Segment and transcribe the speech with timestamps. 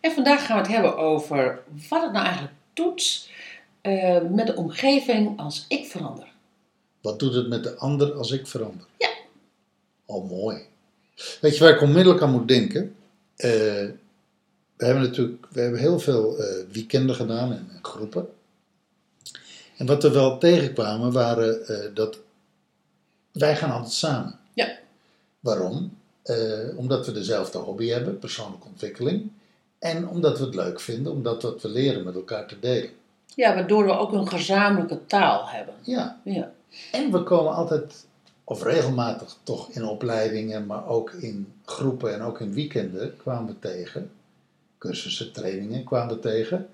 [0.00, 3.28] En vandaag gaan we het hebben over wat het nou eigenlijk doet
[3.80, 6.28] eh, met de omgeving als ik verander.
[7.00, 8.86] Wat doet het met de ander als ik verander?
[8.98, 9.08] Ja.
[10.04, 10.58] Oh, mooi.
[11.40, 12.94] Weet je waar ik onmiddellijk aan moet denken?
[13.36, 13.50] Eh,
[14.76, 18.28] we hebben natuurlijk we hebben heel veel eh, weekenden gedaan en, en groepen.
[19.76, 22.18] En wat we wel tegenkwamen waren dat
[23.32, 24.38] wij gaan altijd samen.
[24.54, 24.78] Ja.
[25.40, 25.98] Waarom?
[26.76, 29.30] Omdat we dezelfde hobby hebben, persoonlijke ontwikkeling.
[29.80, 32.90] En omdat we het leuk vinden, omdat wat we leren met elkaar te delen.
[33.34, 35.74] Ja, waardoor we ook een gezamenlijke taal hebben.
[35.82, 36.52] Ja, Ja,
[36.92, 38.06] En we komen altijd,
[38.44, 43.58] of regelmatig toch in opleidingen, maar ook in groepen en ook in weekenden kwamen we
[43.58, 44.10] tegen,
[44.78, 46.68] cursussen, trainingen kwamen we tegen,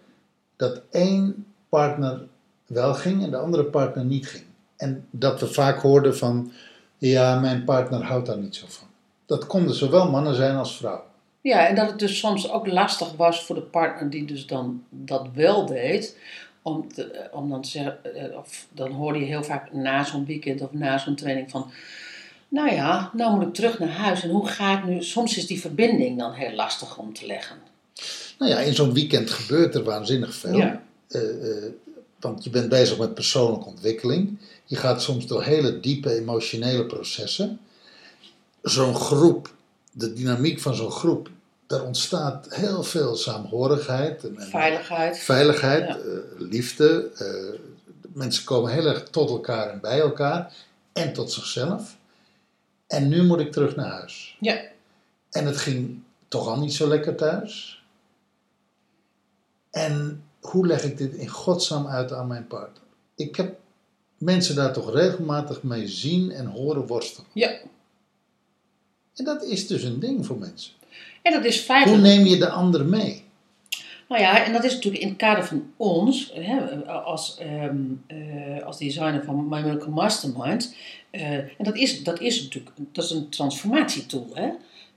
[0.56, 2.27] dat één partner
[2.67, 4.45] wel ging en de andere partner niet ging.
[4.77, 6.52] En dat we vaak hoorden van,
[6.98, 8.86] ja, mijn partner houdt daar niet zo van.
[9.27, 11.14] Dat konden zowel mannen zijn als vrouwen.
[11.47, 14.83] Ja en dat het dus soms ook lastig was voor de partner die dus dan
[14.91, 16.16] dat wel deed.
[16.62, 20.05] Om, te, eh, om dan te zeggen, eh, of dan hoorde je heel vaak na
[20.05, 21.70] zo'n weekend of na zo'n training van...
[22.48, 25.02] Nou ja, nou moet ik terug naar huis en hoe ga ik nu...
[25.02, 27.56] Soms is die verbinding dan heel lastig om te leggen.
[28.39, 30.56] Nou ja, in zo'n weekend gebeurt er waanzinnig veel.
[30.56, 30.83] Ja.
[31.08, 31.20] Eh,
[32.20, 34.39] want je bent bezig met persoonlijke ontwikkeling.
[34.64, 37.61] Je gaat soms door hele diepe emotionele processen.
[38.62, 39.55] Zo'n groep,
[39.92, 41.30] de dynamiek van zo'n groep,
[41.67, 44.25] daar ontstaat heel veel saamhorigheid.
[44.25, 45.19] En, Veiligheid.
[45.19, 45.97] veiligheid, Ja.
[45.98, 47.11] eh, liefde.
[47.17, 47.61] eh,
[48.12, 50.53] mensen komen heel erg tot elkaar en bij elkaar.
[50.92, 51.96] En tot zichzelf.
[52.86, 54.36] En nu moet ik terug naar huis.
[54.40, 54.61] Ja.
[55.30, 57.83] En het ging toch al niet zo lekker thuis.
[59.70, 62.83] En hoe leg ik dit in godsnaam uit aan mijn partner?
[63.14, 63.58] Ik heb
[64.19, 67.27] mensen daar toch regelmatig mee zien en horen worstelen.
[67.33, 67.58] Ja.
[69.14, 70.73] En dat is dus een ding voor mensen.
[71.27, 72.03] En dat is Hoe feitelijk...
[72.03, 73.25] neem je de ander mee?
[74.09, 77.77] Nou ja, en dat is natuurlijk in het kader van ons, hè, als, ehm,
[78.07, 80.75] eh, als designer van My Miracle Mastermind.
[81.11, 84.31] eh, en dat is, dat is natuurlijk dat is een transformatietool.
[84.35, 84.48] Hè?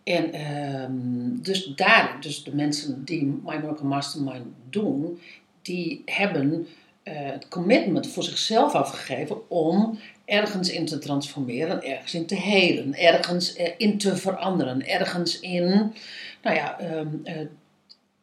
[0.04, 5.20] En ehm, dus daar, dus de mensen die My Miracle Mastermind doen,
[5.62, 6.68] die hebben
[7.04, 12.96] eh, het commitment voor zichzelf afgegeven om ergens in te transformeren, ergens in te helen,
[12.96, 15.94] ergens eh, in te veranderen, ergens in,
[16.42, 17.36] nou ja, ehm, eh,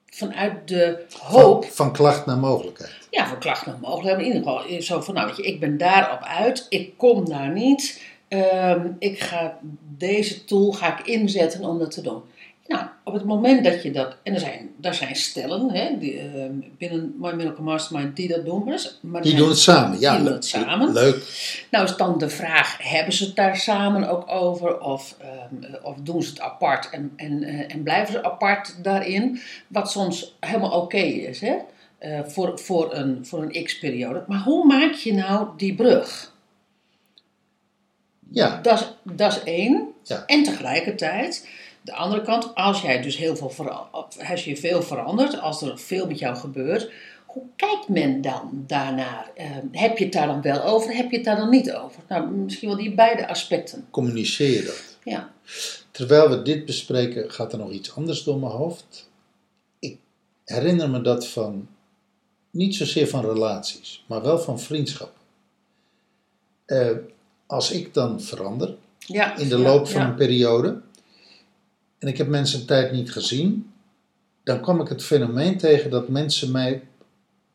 [0.07, 2.93] vanuit de hoop, Van, van klacht naar mogelijkheid.
[3.11, 4.19] ja, van klachten naar mogelijk.
[4.19, 7.53] In ieder geval zo van, nou weet je, ik ben daarop uit, ik kom daar
[7.53, 9.59] niet, ehm, ik ga
[9.97, 12.23] deze tool ga ik inzetten om dat te doen.
[12.69, 16.19] Nou, op het moment dat je dat, en er zijn, er zijn stellen hè, die,
[16.19, 20.01] ehm, binnen My Miracle Mastermind die dat doen, maar, Die zijn- doen het samen.
[20.01, 20.93] Ja, die doen het samen.
[20.93, 21.17] Leuk.
[21.71, 24.81] nou is dan de vraag, hebben ze het daar samen ook over?
[24.81, 29.41] Of, ehm, of doen ze het apart en, en, eh, en blijven ze apart daarin?
[29.69, 31.57] Wat soms helemaal oké is, hè?
[31.99, 34.25] Eh, voor, voor een, voor een x-periode.
[34.27, 36.35] Maar hoe maak je nou die brug?
[38.31, 39.89] Ja, Dat is, dat is één.
[40.03, 40.23] Ja.
[40.27, 41.49] En tegelijkertijd,
[41.87, 43.51] de andere kant, als jij dus heel veel
[44.29, 46.91] als je veel verandert, als er veel met jou gebeurt,
[47.27, 49.31] hoe kijkt men dan daarnaar?
[49.35, 50.95] Eh, heb je het daar dan wel over?
[50.95, 52.03] Heb je het daar dan niet over?
[52.09, 53.87] Nou, misschien wel die beide aspecten.
[53.91, 54.97] communiceer dat.
[55.05, 55.31] Ja,
[55.91, 59.11] Terwijl we dit bespreken, gaat er nog iets anders door mijn hoofd.
[59.79, 59.99] Ik
[60.45, 61.69] herinner me dat van,
[62.51, 65.21] niet zozeer van relaties, maar wel van vriendschappen.
[66.65, 66.91] Eh,
[67.47, 70.09] als ik dan verander ja in de ja, loop van ja.
[70.09, 70.81] een periode
[71.99, 73.71] en ik heb mensen een tijd niet gezien,
[74.45, 76.83] dan kwam ik het fenomeen tegen dat mensen mij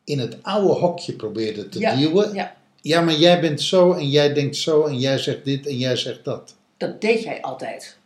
[0.04, 2.34] in het oude hokje probeerden te Ja, duwen.
[2.34, 2.56] ja.
[2.80, 5.96] ja, maar jij bent zo en jij denkt zo en jij zegt dit en jij
[5.96, 6.54] zegt dat.
[6.76, 7.96] Dat deed jij altijd.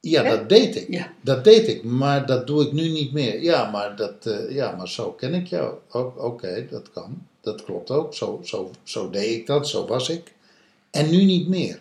[0.00, 0.86] Ja, dat deed ik.
[0.88, 1.12] Ja.
[1.20, 3.42] Dat deed ik, maar dat doe ik nu niet meer.
[3.42, 5.74] Ja, maar, dat, eh, ja, maar zo ken ik jou.
[6.16, 7.26] Oké, dat kan.
[7.40, 8.14] Dat klopt ook.
[8.14, 10.32] Zo, zo, zo deed ik dat, zo was ik.
[10.90, 11.80] En nu niet meer.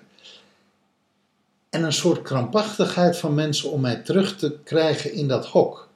[1.72, 5.90] En een soort krampachtigheid van mensen om mij terug te krijgen in dat hok.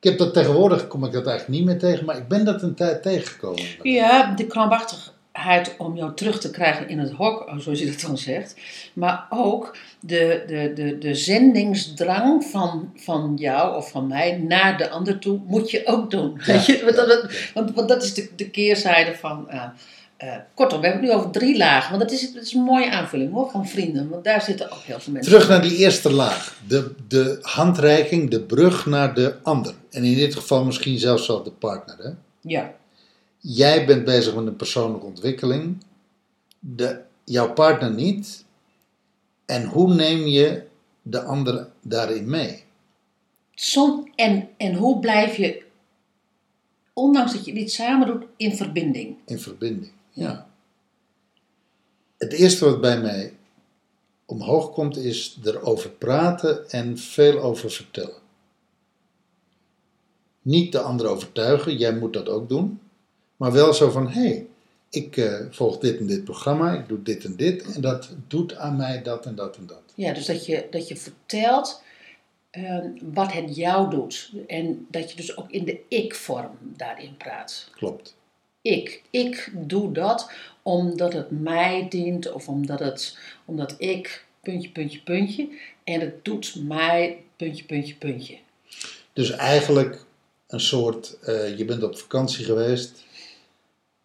[0.00, 2.62] Ik heb dat tegenwoordig, kom ik dat eigenlijk niet meer tegen, maar ik ben dat
[2.62, 3.62] een tijd tegengekomen.
[3.82, 7.86] Ja, de krampachtig, bereidheid om jou terug te krijgen in het hok, oh, zoals je
[7.86, 8.56] dat dan zegt.
[8.92, 14.90] Maar ook de, de, de, de zendingsdrang van, van jou of van mij naar de
[14.90, 16.40] ander toe moet je ook doen.
[16.44, 16.84] Ja, Weet je?
[16.84, 17.38] Want, dat, ja.
[17.54, 19.50] want, want dat is de, de keerzijde van.
[19.50, 19.62] eh,
[20.16, 21.90] eh, kortom, we hebben het nu over drie lagen.
[21.90, 24.08] Want dat is, dat is een mooie aanvulling hoor, van vrienden.
[24.08, 25.32] Want daar zitten ook heel veel mensen.
[25.32, 26.58] Terug naar die eerste laag.
[26.68, 29.74] De, de handreiking, de brug naar de ander.
[29.90, 31.96] En in dit geval misschien zelfs wel de partner.
[31.98, 32.10] Hè?
[32.40, 32.74] Ja,
[33.46, 35.84] Jij bent bezig met een persoonlijke ontwikkeling.
[36.58, 38.44] De, jouw partner niet.
[39.46, 40.66] En hoe neem je
[41.02, 42.64] de ander daarin mee?
[43.54, 45.62] Som, en, en hoe blijf je,
[46.92, 49.16] ondanks dat je dit samen doet, in verbinding?
[49.26, 49.92] In verbinding.
[50.14, 50.48] Ja.
[52.18, 53.32] Het eerste wat bij mij
[54.24, 58.22] omhoog komt is erover praten en veel over vertellen.
[60.42, 62.80] Niet de ander overtuigen, jij moet dat ook doen.
[63.36, 64.46] Maar wel zo van, hé, hey,
[64.90, 67.74] ik eh, volg dit en dit programma, ik doe dit en dit.
[67.74, 69.82] En dat doet aan mij dat en dat en dat.
[69.94, 71.82] Ja, dus dat je, dat je vertelt
[72.50, 74.32] eh, wat het jou doet.
[74.46, 77.68] En dat je dus ook in de ik-vorm daarin praat.
[77.72, 78.16] Klopt.
[78.64, 79.02] Ik.
[79.10, 80.30] Ik doe dat
[80.62, 85.48] omdat het mij dient of omdat, het, omdat ik puntje, puntje, puntje.
[85.84, 88.38] En het doet mij puntje, puntje, puntje.
[89.12, 90.04] Dus eigenlijk
[90.46, 93.04] een soort, eh, je bent op vakantie geweest,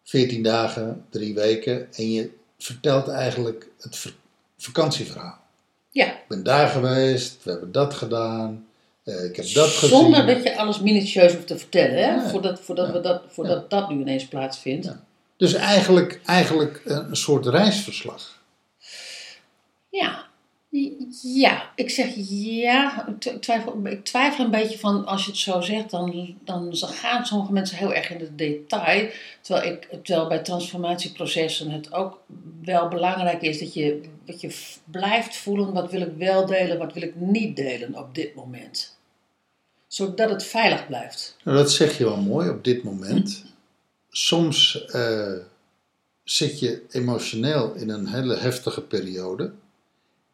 [0.04, 4.14] 14 dagen, drie weken, en je vertelt eigenlijk het ver-
[4.56, 5.38] vakantieverhaal.
[5.90, 8.66] Ja, Ik ben daar geweest, we hebben dat gedaan,
[9.14, 9.98] ik heb dat gezien.
[9.98, 11.96] zonder dat je alles minutieus hoeft te vertellen.
[12.04, 12.28] Hè?
[12.28, 12.92] Voordat, voordat, Ja.
[12.92, 14.92] we dat, voordat dat nu ineens plaatsvindt.
[15.36, 18.38] Dus eigenlijk, eigenlijk een soort reisverslag.
[19.90, 20.28] Ja,
[21.22, 23.08] ja, ik zeg ja.
[23.08, 26.76] Ik tw- twijfel, ik twijfel een beetje van als je het zo zegt, dan, dan
[26.76, 29.08] gaan sommige mensen heel erg in het detail.
[29.40, 32.20] Terwijl, ik, terwijl bij transformatieprocessen het ook
[32.64, 36.92] wel belangrijk is dat je, dat je blijft voelen wat wil ik wel delen, wat
[36.92, 38.98] wil ik niet delen op dit moment.
[39.90, 41.36] Zodat het veilig blijft.
[41.44, 43.44] Nou, dat zeg je wel mooi op dit moment.
[44.10, 45.32] Soms eh,
[46.24, 49.52] zit je emotioneel in een hele heftige periode.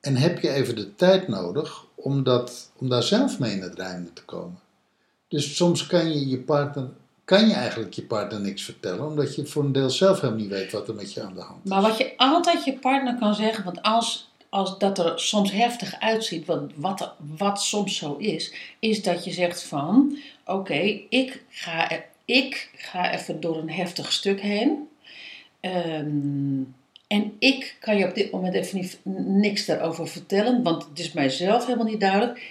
[0.01, 3.75] En heb je even de tijd nodig om, dat, om daar zelf mee in het
[3.75, 4.59] rijmen te komen.
[5.29, 6.89] Dus soms kan je je partner,
[7.25, 10.51] kan je eigenlijk je partner niks vertellen, omdat je voor een deel zelf helemaal niet
[10.51, 11.71] weet wat er met je aan de hand is.
[11.71, 16.01] Maar wat je altijd je partner kan zeggen, want als, als dat er soms heftig
[16.01, 21.91] uitziet, wat, wat, wat soms zo is, is dat je zegt van, oké, ik, ga,
[22.25, 24.89] ik ga even door een heftig stuk heen.
[25.61, 26.63] Ehm,
[27.07, 31.13] en ik kan je op dit moment even niet, niks daarover vertellen, want het is
[31.13, 32.51] mijzelf helemaal niet duidelijk.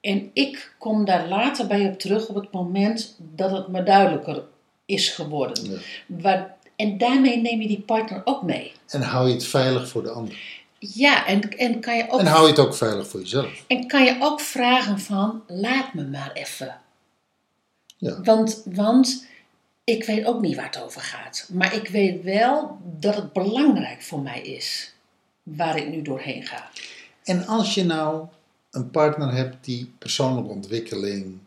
[0.00, 4.44] En ik kom daar later bij op terug op het moment dat het me duidelijker
[4.84, 5.70] is geworden.
[5.70, 5.78] Ja.
[6.06, 8.72] Waar, en daarmee neem je die partner ook mee.
[8.88, 10.59] En hou je het veilig voor de ander.
[10.82, 13.64] Ja, en, en, kan je ook, En hou je het ook veilig voor jezelf.
[13.66, 16.80] en kan je ook vragen van, laat me maar even.
[17.96, 18.22] Ja.
[18.22, 19.26] Want, want
[19.84, 21.48] ik weet ook niet waar het over gaat.
[21.52, 24.92] Maar ik weet wel dat het belangrijk voor mij is
[25.42, 26.70] waar ik nu doorheen ga.
[27.24, 28.26] En als je nou
[28.70, 31.38] een partner hebt die persoonlijke ontwikkeling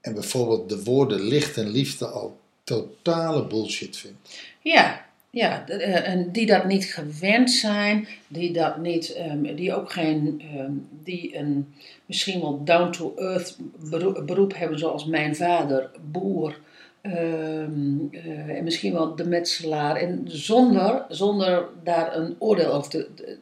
[0.00, 4.40] en bijvoorbeeld de woorden licht en liefde al totale bullshit vindt.
[4.60, 9.92] Ja, ja eh, en die dat niet gewend zijn, die dat niet, ehm, die ook
[9.92, 10.72] geen, ehm,
[11.04, 11.74] die een
[12.06, 13.58] misschien wel down-to-earth
[13.90, 16.58] beroep, beroep hebben zoals mijn vader, boer,
[17.00, 19.96] ehm, eh, en misschien wel de metselaar.
[19.96, 23.36] En zonder, zonder daar een oordeel over te, te,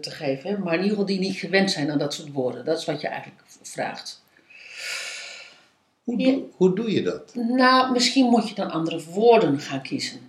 [0.00, 2.64] te geven, hè, maar in ieder geval die niet gewend zijn aan dat soort woorden.
[2.64, 4.22] Dat is wat je eigenlijk vraagt.
[6.04, 6.36] Hoe, Ja.
[6.56, 7.34] hoe doe je dat?
[7.34, 10.20] Nou, misschien moet je dan andere woorden gaan kiezen.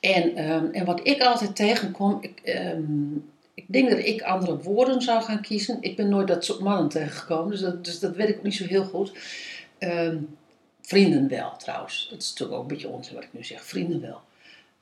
[0.00, 3.14] En, ehm, en wat ik altijd tegenkom, ik, ehm,
[3.54, 5.78] ik denk dat ik andere woorden zou gaan kiezen.
[5.80, 8.54] Ik ben nooit dat soort mannen tegengekomen, dus dat, dus dat weet ik ook niet
[8.54, 9.12] zo heel goed.
[9.78, 10.18] Ehm,
[10.80, 12.08] vrienden wel, trouwens.
[12.10, 13.64] Dat is natuurlijk ook een beetje onzin wat ik nu zeg.
[13.64, 14.20] Vrienden wel.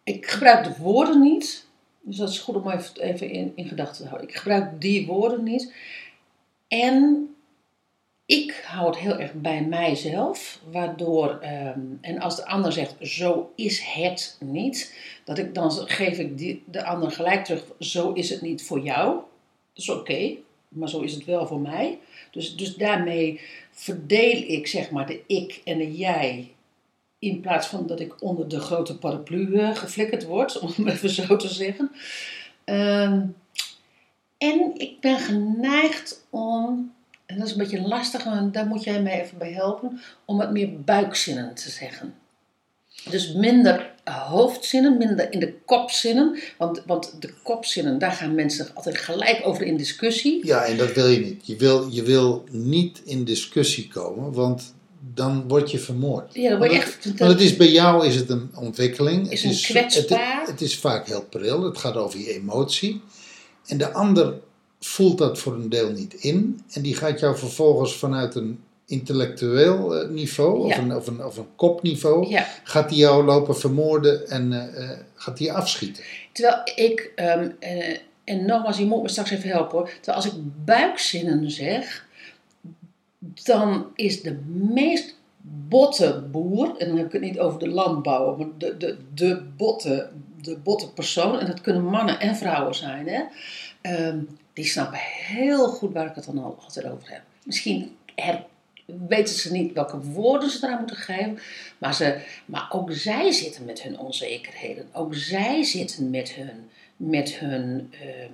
[0.03, 1.67] Ik gebruik de woorden niet.
[2.01, 4.29] Dus dat is goed om even, in, in gedachten te houden.
[4.29, 5.75] Ik gebruik die woorden niet.
[6.69, 7.29] En
[8.27, 13.53] ik hou het heel erg bij mijzelf, waardoor, ehm, en als de ander zegt, zo
[13.57, 18.31] is het niet, dat ik dan geef ik die, de ander gelijk terug, zo is
[18.31, 19.15] het niet voor jou.
[19.15, 20.35] Dat is oké,
[20.69, 21.99] maar zo is het wel voor mij.
[22.31, 23.41] Dus, dus daarmee
[23.71, 26.51] verdeel ik zeg maar de ik en de jij,
[27.19, 31.11] in plaats van dat ik onder de grote paraplu eh, geflikkerd word, om het even
[31.11, 31.91] zo te zeggen.
[32.65, 33.27] Ehm,
[34.39, 36.95] en ik ben geneigd om
[37.27, 40.37] en dat is een beetje lastig, want daar moet jij mij even bij helpen, om
[40.37, 42.15] wat meer buikzinnen te zeggen.
[43.11, 46.39] Dus minder hoofdzinnen, minder in de kopzinnen.
[46.59, 50.47] Want, want de kopzinnen, daar gaan mensen altijd gelijk over in discussie.
[50.47, 51.47] Ja, en dat wil je niet.
[51.47, 54.75] Je wil, je wil niet in discussie komen, want
[55.15, 56.35] dan word je vermoord.
[56.35, 57.05] Ja, dan word je echt...
[57.05, 59.31] Want het is bij jou is het een ontwikkeling.
[59.31, 60.41] Is het een kwetsbaar.
[60.41, 61.63] Het, het is vaak heel pril.
[61.63, 63.01] Het gaat over je emotie.
[63.67, 64.35] En de ander
[64.81, 66.61] voelt dat voor een deel niet in.
[66.73, 70.79] En die gaat jou vervolgens vanuit een intellectueel eh, niveau of, Ja.
[70.79, 75.37] een, of, een, of een kopniveau, Ja, gaat die jou lopen vermoorden en eh, gaat
[75.37, 76.05] die afschieten.
[76.33, 77.13] terwijl ik...
[77.15, 79.87] ehm, eh, en nogmaals, je moet me straks even helpen hoor.
[80.01, 80.33] Terwijl als ik
[80.65, 82.07] buikzinnen zeg,
[83.45, 84.39] dan is de
[84.75, 85.15] meest
[85.69, 89.43] botte boer, en dan heb ik het niet over de landbouwer, maar de, de, de,
[89.57, 90.09] botte,
[90.43, 93.21] de botte persoon, en dat kunnen mannen en vrouwen zijn, hè,
[93.87, 94.19] ehm,
[94.53, 97.23] die snappen heel goed waar ik het dan al altijd over heb.
[97.45, 98.45] Misschien her-
[99.09, 101.39] weten ze niet welke woorden ze eraan moeten geven,
[101.79, 104.89] maar, ze, maar ook zij zitten met hun onzekerheden.
[104.93, 108.33] Ook zij zitten met hun, met hun, ehm,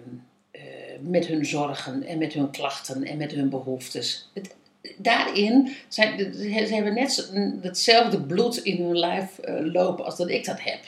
[0.50, 0.62] eh,
[1.00, 4.28] met hun zorgen en met hun klachten en met hun behoeftes.
[4.32, 4.54] Het,
[4.96, 7.30] daarin zijn ze hebben net
[7.62, 10.80] hetzelfde bloed in hun lijf eh, lopen als dat ik dat heb.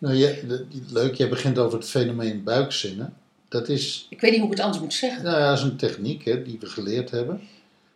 [0.00, 3.14] Nou, je, leuk, jij begint over het fenomeen buikzinnen.
[3.48, 5.24] Dat is, Ik weet niet hoe ik het anders moet zeggen.
[5.24, 7.34] nou ja, dat is een techniek hè, die we geleerd hebben.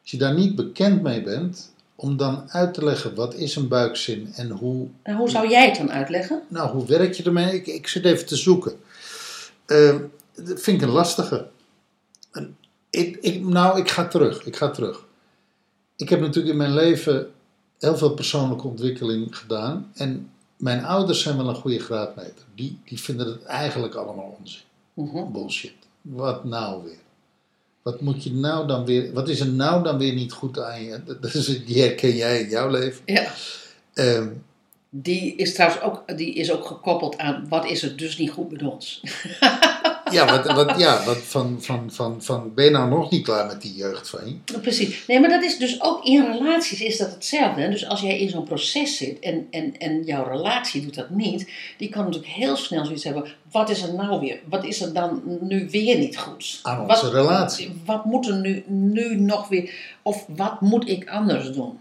[0.03, 3.69] Als je daar niet bekend mee bent, om dan uit te leggen wat is een
[3.69, 6.43] buikzin en hoe En hoe zou jij het dan uitleggen?
[6.49, 7.55] Nou, hoe werk je ermee?
[7.55, 8.73] Ik, ik zit even te zoeken.
[9.67, 9.99] Ehm,
[10.35, 11.47] dat vind ik een lastige.
[12.91, 14.45] Ik, nou, ik ga terug.
[14.45, 15.05] Ik ga terug.
[15.97, 17.31] Ik heb natuurlijk in mijn leven
[17.79, 19.91] heel veel persoonlijke ontwikkeling gedaan.
[19.95, 20.31] En
[20.65, 22.45] mijn ouders zijn wel een goede graadmeter.
[22.55, 24.61] Die, die vinden het eigenlijk allemaal onzin.
[24.95, 25.33] Mhm.
[25.33, 25.73] Bullshit.
[26.01, 26.99] Wat nou weer?
[27.83, 29.13] Wat moet je nou dan weer...
[29.13, 31.03] Wat is er nou dan weer niet goed aan je?
[31.21, 33.03] Dat is, die herken jij in jouw leven.
[33.05, 33.33] Ja.
[33.95, 34.29] Ehm,
[34.91, 38.51] Die is trouwens ook, die is ook gekoppeld aan wat is er dus niet goed
[38.51, 39.01] met ons.
[40.15, 43.63] Ja, wat, wat, ja van, van, van, van, ben je nou nog niet klaar met
[43.63, 44.59] die jeugd van je?
[44.59, 45.07] Precies.
[45.07, 47.61] Nee, maar dat is dus ook in relaties is dat hetzelfde.
[47.61, 47.71] hè.
[47.71, 51.51] Dus als jij in zo'n proces zit en, en, en jouw relatie doet dat niet,
[51.79, 53.25] die kan natuurlijk heel snel zoiets hebben.
[53.51, 54.41] Wat is er nou weer?
[54.49, 56.61] Wat is er dan nu weer niet goed?
[56.63, 57.81] Aan wat, onze relatie.
[57.85, 61.79] Wat moet er nu, nu nog weer, of wat moet ik anders doen?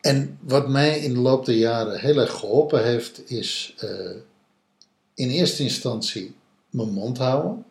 [0.00, 3.88] En wat mij in de loop der jaren heel erg geholpen heeft, is eh,
[5.14, 6.34] in eerste instantie
[6.72, 7.64] mijn mond houden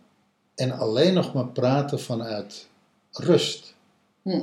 [0.55, 2.67] en alleen nog maar praten vanuit
[3.11, 3.73] rust.
[4.21, 4.41] Hm.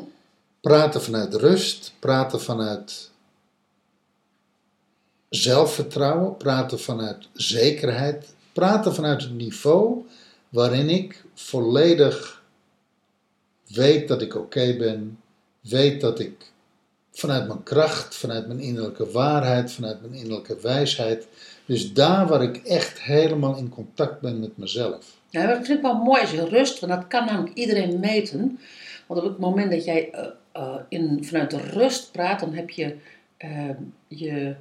[0.60, 3.10] Praten vanuit rust, praten vanuit
[5.28, 10.06] zelfvertrouwen, praten vanuit zekerheid, praten vanuit het niveau
[10.48, 12.42] waarin ik volledig
[13.66, 15.20] weet dat ik oké ben,
[15.60, 16.52] weet dat ik
[17.12, 21.26] vanuit mijn kracht, vanuit mijn innerlijke waarheid, vanuit mijn innerlijke wijsheid,
[21.68, 25.16] dus daar waar ik echt helemaal in contact ben met mezelf.
[25.30, 28.58] Ja, dat vind ik wel mooi als je rust, want dat kan namelijk iedereen meten.
[29.06, 32.70] Want op het moment dat jij eh, eh, in, vanuit de rust praat, dan heb
[32.70, 32.96] je
[33.37, 33.70] eh,
[34.08, 34.54] je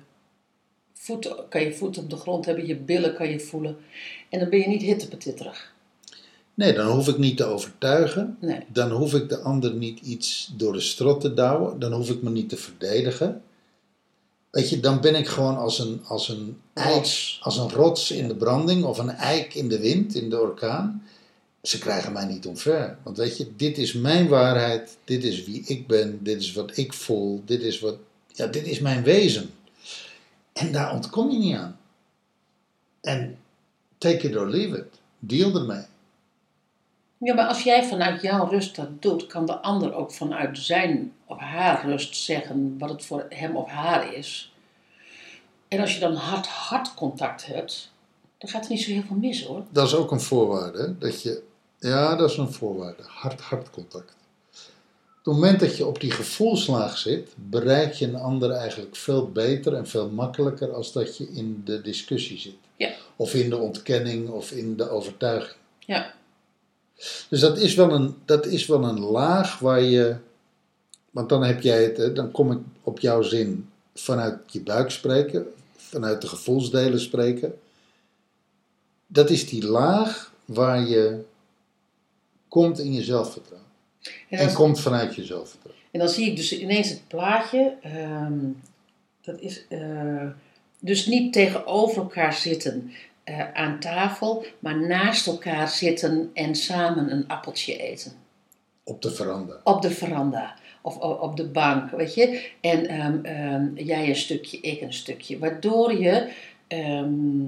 [0.94, 3.78] voeten, kan je voeten op de grond hebben, je billen kan je voelen.
[4.30, 5.74] En dan ben je niet hittepetitterig.
[6.54, 8.38] Nee, dan hoef ik niet te overtuigen.
[8.40, 8.60] Nee.
[8.68, 11.80] Dan hoef ik de ander niet iets door de strot te douwen.
[11.80, 13.42] Dan hoef ik me niet te verdedigen.
[14.58, 17.40] Weet je, dan ben ik gewoon als een, als een, Rots.
[17.42, 21.04] als een rots in de branding of een eik in de wind, in de orkaan.
[21.62, 22.98] Ze krijgen mij niet omver.
[23.04, 24.98] Want weet je, dit is mijn waarheid.
[25.04, 26.24] Dit is wie ik ben.
[26.24, 27.42] Dit is wat ik voel.
[27.46, 27.96] Dit is, wat,
[28.28, 29.50] ja, dit is mijn wezen.
[30.54, 31.80] En daar ontkom je niet aan.
[33.02, 33.38] En
[33.98, 35.00] take it or leave it.
[35.20, 35.86] Deal ermee.
[37.18, 41.14] Ja, maar als jij vanuit jouw rust dat doet, kan de ander ook vanuit zijn
[41.26, 44.52] of haar rust zeggen wat het voor hem of haar is.
[45.68, 47.92] En als je dan hard-hard contact hebt,
[48.38, 49.64] dan gaat er niet zo heel veel mis hoor.
[49.70, 50.78] Dat is ook een voorwaarde.
[50.78, 51.44] hè, Dat je,
[51.80, 53.04] ja, dat is een voorwaarde.
[53.06, 54.16] Hard-hard contact.
[55.20, 59.32] Op het moment dat je op die gevoelslaag zit, bereik je een ander eigenlijk veel
[59.32, 62.56] beter en veel makkelijker als dat je in de discussie zit.
[62.76, 62.92] Ja.
[63.16, 65.56] Of in de ontkenning of in de overtuiging.
[65.80, 66.14] Ja,
[67.30, 70.16] Dus dat is wel een, dat is wel een laag waar je.
[71.12, 75.46] Want dan heb jij het, dan kom ik op jouw zin vanuit je buik spreken,
[75.76, 77.60] vanuit de gevoelsdelen spreken.
[79.08, 81.24] Dat is die laag waar je
[82.48, 83.70] komt in je zelfvertrouwen.
[84.30, 85.84] en komt vanuit je zelfvertrouwen.
[85.92, 87.78] en dan zie ik dus ineens het plaatje.
[87.82, 88.40] ehm,
[89.22, 90.28] dat is eh,
[90.80, 92.92] dus niet tegenover elkaar zitten
[93.28, 98.12] eh, aan tafel, maar naast elkaar zitten en samen een appeltje eten.
[98.84, 99.60] Op de veranda.
[99.64, 100.56] Op de veranda.
[100.82, 102.50] of op de bank, weet je.
[102.62, 105.40] En ehm, ehm, jij een stukje, ik een stukje.
[105.40, 106.32] Waardoor je,
[106.68, 107.40] ehm,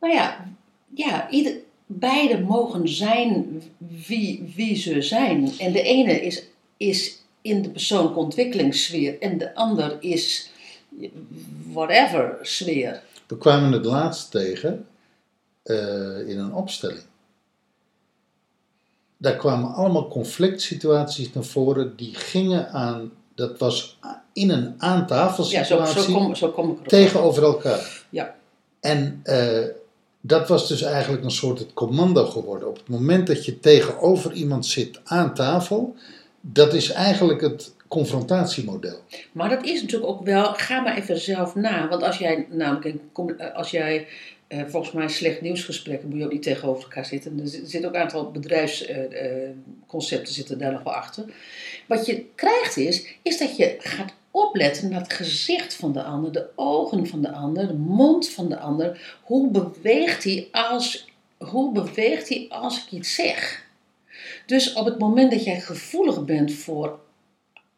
[0.00, 0.44] nou ja,
[0.94, 5.52] ja ieder, beide mogen zijn wie, wie ze zijn.
[5.58, 6.42] En de ene is,
[6.76, 10.50] is in de persoonlijke ontwikkelingssfeer en de ander is
[11.72, 13.02] whatever sfeer.
[13.28, 14.86] We kwamen het laatst tegen
[15.62, 17.02] eh, in een opstelling.
[19.16, 23.98] Daar kwamen allemaal conflict situaties naar voren die gingen aan, dat was
[24.32, 26.88] in een Ja, zo, aantafelsituatie zo, kom, zo kom ik erop.
[26.88, 28.02] tegenover elkaar.
[28.10, 28.34] Ja.
[28.80, 29.64] En eh,
[30.20, 32.68] dat was dus eigenlijk een soort het commando geworden.
[32.68, 35.94] Op het moment dat je tegenover iemand zit aan tafel,
[36.40, 38.98] dat is eigenlijk het confrontatiemodel.
[39.32, 41.88] Maar dat is natuurlijk ook wel, ga maar even zelf na.
[41.88, 42.94] Want als jij namelijk,
[43.38, 44.06] eh, als jij
[44.46, 47.40] eh, volgens mij slecht nieuwsgesprekken, moet je ook niet tegenover elkaar zitten.
[47.40, 51.24] Er zit- ook een aantal bedrijfsconcepten zitten daar nog wel achter.
[51.86, 56.32] Wat je krijgt is, is dat je gaat opletten naar het gezicht van de ander,
[56.32, 59.16] de ogen van de ander, de mond van de ander.
[59.22, 61.06] Hoe beweegt hij als,
[61.38, 63.66] hoe beweegt hij als ik iets zeg?
[64.46, 66.98] Dus op het moment dat jij gevoelig bent voor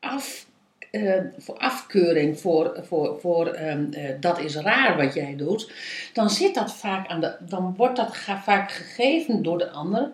[0.00, 0.46] af,
[0.90, 5.72] eh, voor afkeuring, voor, voor, voor ehm, eh, dat is raar wat jij doet,
[6.12, 10.10] dan zit dat vaak aan de, dan wordt dat vaak gegeven door de ander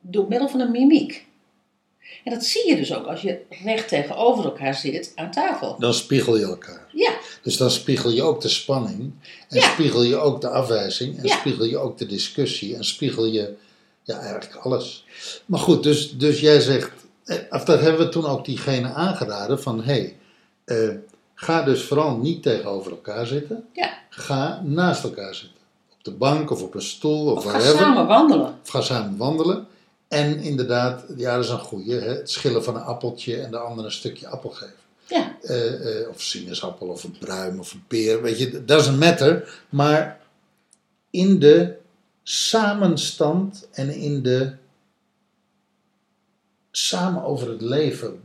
[0.00, 1.26] door middel van een mimiek.
[2.24, 5.76] En dat zie je dus ook als je recht tegenover elkaar zit aan tafel.
[5.78, 6.88] Dan spiegel je elkaar.
[6.92, 7.12] Ja,
[7.42, 9.12] Dus dan spiegel je ook de spanning.
[9.48, 9.68] En Ja.
[9.68, 11.18] spiegel je ook de afwijzing.
[11.18, 11.36] En Ja.
[11.36, 12.76] spiegel je ook de discussie.
[12.76, 13.54] En spiegel je
[14.02, 15.04] ja, eigenlijk alles.
[15.46, 16.90] Maar goed, dus, dus jij zegt.
[17.24, 20.16] Eh, Of dat hebben we toen ook diegene aangeraden van hé, hey,
[20.64, 20.94] eh,
[21.34, 23.64] ga dus vooral niet tegenover elkaar zitten.
[23.72, 23.92] ja.
[24.10, 25.58] Ga naast elkaar zitten.
[25.98, 28.58] Op de bank of op een stoel of, Of ga samen wandelen.
[28.62, 29.66] Of ga samen wandelen.
[30.08, 31.92] En inderdaad, ja, dat is een goeie.
[31.94, 32.08] Hè?
[32.08, 34.74] Het schillen van een appeltje en de ander een stukje appel geven.
[35.06, 38.22] Ja, Eh, eh, of sinaasappel of een pruim of een peer.
[38.22, 39.62] Weet je, dat is een matter.
[39.68, 40.20] Maar
[41.10, 41.74] in de
[42.22, 44.52] samenstand en in de
[46.76, 48.20] samen over het leven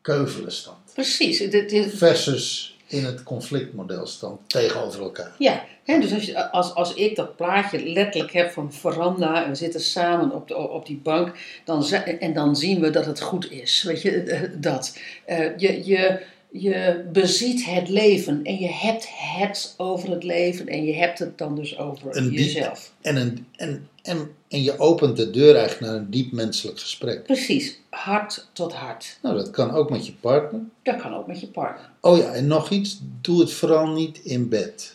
[0.00, 0.78] keuvelen stand.
[0.94, 1.38] precies.
[1.38, 5.34] Dit, dit, Versus in het conflictmodel stand tegenover elkaar.
[5.38, 9.50] Ja, hè, dus als, je, als, als ik dat plaatje letterlijk heb van veranda en
[9.50, 13.20] we zitten samen op, de, op die bank dan, en dan zien we dat het
[13.20, 13.82] goed is.
[13.82, 14.98] Weet je, eh, dat.
[15.24, 20.84] Eh, je, je, je beziet het leven en je hebt het over het leven en
[20.84, 22.92] je hebt het dan dus over Een jezelf.
[23.00, 27.22] En, een, en, en, en je opent de deur eigenlijk naar een diep menselijk gesprek.
[27.22, 29.18] Precies, hart tot hart.
[29.22, 30.60] Nou, dat kan ook met je partner.
[30.82, 31.90] Dat kan ook met je partner.
[32.00, 34.94] Oh ja, en nog iets, doe het vooral niet in bed.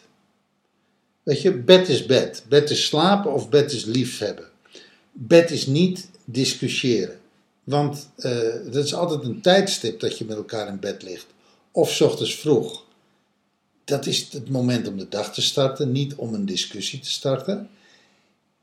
[1.24, 2.46] Weet je, bed is bed.
[2.50, 4.46] Bed is slapen of bed is liefhebben.
[5.12, 7.20] Bed is niet discussiëren.
[7.64, 11.26] Want eh dat is altijd een tijdstip dat je met elkaar in bed ligt.
[11.72, 12.86] Of 's ochtends vroeg.
[13.84, 17.70] Dat is het moment om de dag te starten, niet om een discussie te starten.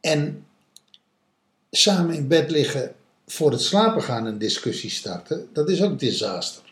[0.05, 0.47] En
[1.71, 2.95] samen in bed liggen
[3.27, 6.63] voor het slapen gaan een discussie starten, dat is ook disaster.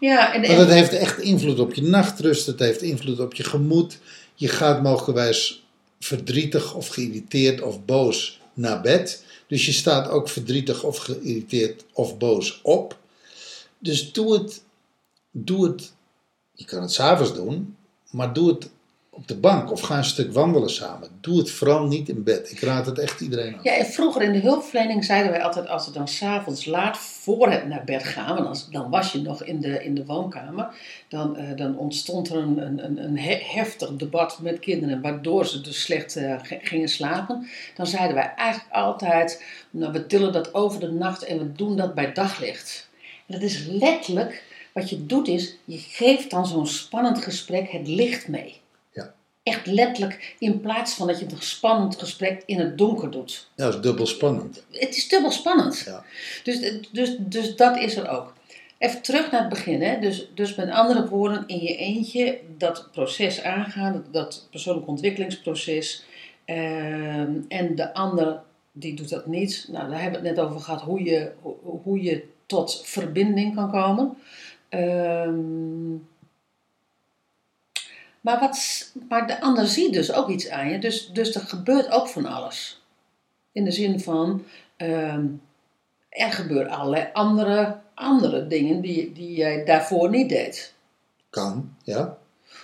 [0.00, 3.44] Ja, en, Want het heeft echt invloed op je nachtrust, het heeft invloed op je
[3.44, 3.98] gemoed.
[4.34, 5.64] Je gaat mogelijkwijs
[6.00, 9.24] verdrietig of geïrriteerd of boos naar bed.
[9.46, 12.98] Dus je staat ook verdrietig of geïrriteerd of boos op.
[13.78, 14.62] Dus doe het,
[15.30, 15.92] doe het,
[16.52, 17.76] je kan het s'avonds doen,
[18.10, 18.70] maar doe het
[19.14, 21.08] op de bank of ga een stuk wandelen samen.
[21.20, 22.50] Doe het vooral niet in bed.
[22.50, 23.60] Ik raad het echt iedereen aan.
[23.62, 27.50] Ja, en vroeger in de hulpverlening zeiden wij altijd, als we dan s'avonds laat voor
[27.50, 30.74] het naar bed gaan, want dan was je nog in de, in de woonkamer,
[31.08, 35.46] dan, eh, dan ontstond er een, een, een, een he- heftig debat met kinderen, waardoor
[35.46, 37.46] ze dus slecht eh, gingen slapen.
[37.76, 41.76] Dan zeiden wij eigenlijk altijd, nou, we tillen dat over de nacht en we doen
[41.76, 42.88] dat bij daglicht.
[43.26, 47.88] En dat is letterlijk, wat je doet is, je geeft dan zo'n spannend gesprek het
[47.88, 48.60] licht mee.
[49.42, 53.64] Echt letterlijk, in plaats van dat je een spannend gesprek in het donker doet Ja,
[53.64, 54.64] dat is dubbel spannend.
[54.70, 55.82] het is dubbel spannend.
[55.86, 56.04] Ja.
[56.42, 58.32] Dus, dus, dus dat is er ook.
[58.78, 59.82] Even terug naar het begin.
[59.82, 59.98] Hè?
[59.98, 66.04] Dus, dus met andere woorden, in je eentje dat proces aangaan, dat, persoonlijk ontwikkelingsproces.
[66.44, 68.40] ehm, en de ander
[68.72, 69.66] die doet dat niet.
[69.72, 73.54] Nou, daar hebben we het net over gehad, hoe je, hoe, hoe je tot verbinding
[73.54, 74.16] kan komen.
[74.68, 75.94] Ehm,
[78.22, 80.78] maar, wat, maar de ander ziet dus ook iets aan je.
[80.78, 82.82] Dus, dus er gebeurt ook van alles.
[83.52, 84.44] In de zin van,
[84.76, 85.26] ehm,
[86.08, 90.74] er gebeuren allerlei andere, andere dingen die, die jij daarvoor niet deed.
[91.30, 92.18] Kan, ja.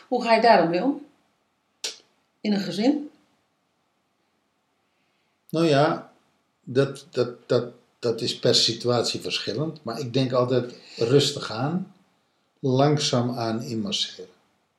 [0.09, 1.07] Hoe ga je daar dan mee om?
[2.41, 3.11] In een gezin?
[5.51, 6.13] Nou ja,
[6.63, 9.85] dat, dat, dat, dat is per situatie verschillend.
[9.85, 11.95] Maar ik denk altijd rustig aan,
[12.59, 14.37] langzaam aan inmasseren.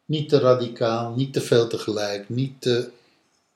[0.10, 2.90] Niet te radicaal, niet te veel tegelijk, niet te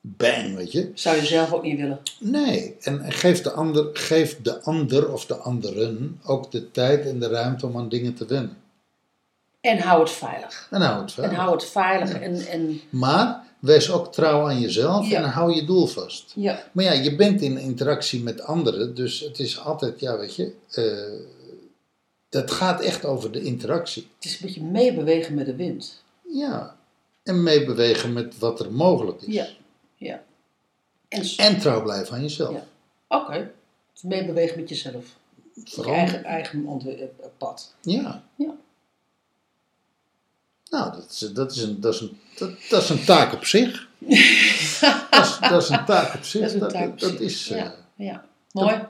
[0.01, 0.91] bang, weet je.
[0.93, 1.99] Zou je zelf ook niet willen.
[2.19, 7.19] Nee, en geef de, ander, geef de ander of de anderen ook de tijd en
[7.19, 8.57] de ruimte om aan dingen te wennen.
[9.61, 10.67] En hou het veilig.
[10.71, 11.37] En hou het En veilig.
[11.37, 12.13] hou het veilig.
[12.13, 15.17] En, en Maar wees ook trouw aan jezelf Ja.
[15.23, 16.31] en hou je doel vast.
[16.35, 20.35] ja, Maar ja, je bent in interactie met anderen, dus het is altijd, ja, weet
[20.35, 21.27] je, eh,
[22.29, 24.07] dat gaat echt over de interactie.
[24.15, 26.01] het is een beetje meebewegen met de wind.
[26.33, 26.75] Ja,
[27.23, 29.33] en meebewegen met wat er mogelijk is.
[29.33, 29.47] Ja,
[29.95, 30.23] ja.
[31.37, 32.53] En, trouw blijven aan jezelf.
[32.53, 32.65] Ja.
[33.07, 33.51] Oké.
[34.01, 35.05] Meebewegen met jezelf.
[35.53, 37.75] Je Vooral, eigen, eigen ontwe- eh, pad.
[37.81, 38.23] Ja.
[38.35, 38.51] Ja.
[40.69, 43.45] Nou, dat is, dat, is een, dat, is een, dat, dat is een taak op
[43.45, 43.87] zich.
[45.09, 46.41] dat, is, dat is een taak op zich.
[46.41, 47.19] Dat is een taak op dat zich.
[47.19, 48.25] is, eh, Ja, ja.
[48.51, 48.81] Mooi.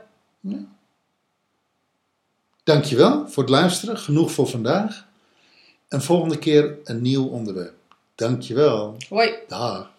[2.64, 3.98] Dankjewel voor het luisteren.
[3.98, 5.08] Genoeg voor vandaag.
[5.94, 7.74] En volgende keer een nieuw onderwerp.
[8.16, 8.98] Dankjewel.
[9.10, 9.34] Hoi.
[9.48, 9.93] Dag.